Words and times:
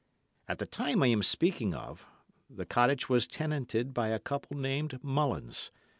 At 0.47 0.57
the 0.57 0.65
time 0.65 1.03
I 1.03 1.07
am 1.09 1.21
speaking 1.21 1.75
of, 1.75 2.07
the 2.49 2.65
cottage 2.65 3.07
was 3.07 3.27
tenanted 3.27 3.93
by 3.93 4.07
a 4.07 4.17
couple 4.17 4.57
named 4.57 4.97
Mullins. 5.03 5.69